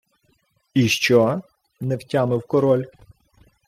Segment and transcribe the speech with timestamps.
[0.73, 1.41] —І що?—
[1.81, 2.85] не втямив король.